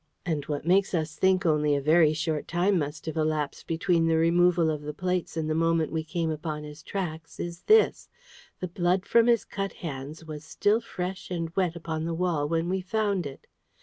[0.25, 4.17] And what makes us think only a very short time must have elapsed between the
[4.17, 8.09] removal of the plates and the moment we came upon his tracks is this
[8.61, 12.67] the blood from his cut hands was still fresh and wet upon the wall when
[12.67, 13.45] we found it."